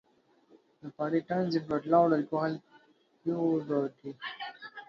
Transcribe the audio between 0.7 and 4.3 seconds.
The party turns into a loud, alcohol-fueled orgy.